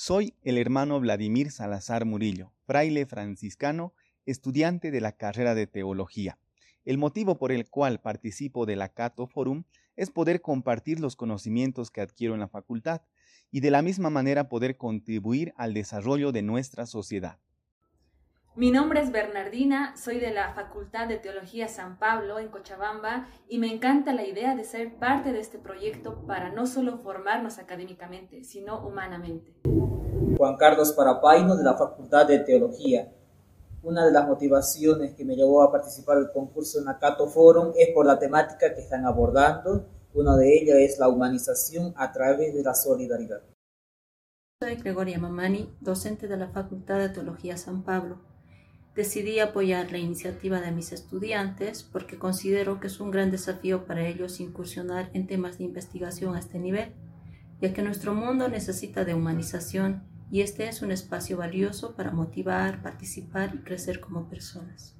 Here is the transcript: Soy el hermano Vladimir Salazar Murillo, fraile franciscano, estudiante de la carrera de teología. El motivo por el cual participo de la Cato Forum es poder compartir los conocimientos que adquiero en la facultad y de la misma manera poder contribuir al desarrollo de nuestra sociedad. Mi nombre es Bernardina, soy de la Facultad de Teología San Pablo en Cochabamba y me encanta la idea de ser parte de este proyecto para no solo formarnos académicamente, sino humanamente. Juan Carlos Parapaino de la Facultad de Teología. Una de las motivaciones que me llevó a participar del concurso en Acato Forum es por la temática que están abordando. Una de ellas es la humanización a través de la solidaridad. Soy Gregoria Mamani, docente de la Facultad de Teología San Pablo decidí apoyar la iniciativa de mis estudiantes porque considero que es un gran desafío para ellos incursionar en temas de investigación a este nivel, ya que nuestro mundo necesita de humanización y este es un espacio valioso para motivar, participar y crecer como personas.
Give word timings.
Soy 0.00 0.36
el 0.44 0.58
hermano 0.58 1.00
Vladimir 1.00 1.50
Salazar 1.50 2.04
Murillo, 2.04 2.52
fraile 2.62 3.04
franciscano, 3.04 3.94
estudiante 4.26 4.92
de 4.92 5.00
la 5.00 5.10
carrera 5.10 5.56
de 5.56 5.66
teología. 5.66 6.38
El 6.84 6.98
motivo 6.98 7.36
por 7.36 7.50
el 7.50 7.68
cual 7.68 8.00
participo 8.00 8.64
de 8.64 8.76
la 8.76 8.90
Cato 8.90 9.26
Forum 9.26 9.64
es 9.96 10.12
poder 10.12 10.40
compartir 10.40 11.00
los 11.00 11.16
conocimientos 11.16 11.90
que 11.90 12.00
adquiero 12.00 12.34
en 12.34 12.40
la 12.40 12.46
facultad 12.46 13.02
y 13.50 13.58
de 13.58 13.72
la 13.72 13.82
misma 13.82 14.08
manera 14.08 14.48
poder 14.48 14.76
contribuir 14.76 15.52
al 15.56 15.74
desarrollo 15.74 16.30
de 16.30 16.42
nuestra 16.42 16.86
sociedad. 16.86 17.40
Mi 18.58 18.72
nombre 18.72 19.00
es 19.00 19.12
Bernardina, 19.12 19.96
soy 19.96 20.18
de 20.18 20.32
la 20.32 20.52
Facultad 20.52 21.06
de 21.06 21.16
Teología 21.16 21.68
San 21.68 21.96
Pablo 21.96 22.40
en 22.40 22.48
Cochabamba 22.48 23.28
y 23.48 23.60
me 23.60 23.72
encanta 23.72 24.12
la 24.12 24.26
idea 24.26 24.56
de 24.56 24.64
ser 24.64 24.96
parte 24.96 25.30
de 25.32 25.38
este 25.38 25.60
proyecto 25.60 26.26
para 26.26 26.50
no 26.50 26.66
solo 26.66 26.98
formarnos 26.98 27.60
académicamente, 27.60 28.42
sino 28.42 28.84
humanamente. 28.84 29.54
Juan 30.36 30.56
Carlos 30.56 30.92
Parapaino 30.92 31.54
de 31.54 31.62
la 31.62 31.76
Facultad 31.76 32.26
de 32.26 32.40
Teología. 32.40 33.12
Una 33.84 34.04
de 34.04 34.10
las 34.10 34.26
motivaciones 34.26 35.14
que 35.14 35.24
me 35.24 35.36
llevó 35.36 35.62
a 35.62 35.70
participar 35.70 36.18
del 36.18 36.32
concurso 36.32 36.80
en 36.80 36.88
Acato 36.88 37.28
Forum 37.28 37.70
es 37.76 37.90
por 37.94 38.06
la 38.06 38.18
temática 38.18 38.74
que 38.74 38.80
están 38.80 39.06
abordando. 39.06 39.86
Una 40.14 40.36
de 40.36 40.58
ellas 40.58 40.78
es 40.78 40.98
la 40.98 41.08
humanización 41.08 41.94
a 41.96 42.10
través 42.10 42.52
de 42.52 42.64
la 42.64 42.74
solidaridad. 42.74 43.40
Soy 44.60 44.74
Gregoria 44.74 45.20
Mamani, 45.20 45.72
docente 45.80 46.26
de 46.26 46.36
la 46.36 46.48
Facultad 46.48 46.98
de 46.98 47.10
Teología 47.10 47.56
San 47.56 47.84
Pablo 47.84 48.18
decidí 48.98 49.38
apoyar 49.38 49.92
la 49.92 49.98
iniciativa 49.98 50.60
de 50.60 50.72
mis 50.72 50.90
estudiantes 50.90 51.84
porque 51.84 52.18
considero 52.18 52.80
que 52.80 52.88
es 52.88 52.98
un 52.98 53.12
gran 53.12 53.30
desafío 53.30 53.86
para 53.86 54.04
ellos 54.04 54.40
incursionar 54.40 55.08
en 55.14 55.28
temas 55.28 55.58
de 55.58 55.62
investigación 55.62 56.34
a 56.34 56.40
este 56.40 56.58
nivel, 56.58 56.90
ya 57.60 57.72
que 57.72 57.82
nuestro 57.82 58.12
mundo 58.12 58.48
necesita 58.48 59.04
de 59.04 59.14
humanización 59.14 60.02
y 60.32 60.40
este 60.40 60.68
es 60.68 60.82
un 60.82 60.90
espacio 60.90 61.36
valioso 61.36 61.94
para 61.94 62.10
motivar, 62.10 62.82
participar 62.82 63.54
y 63.54 63.58
crecer 63.58 64.00
como 64.00 64.28
personas. 64.28 64.97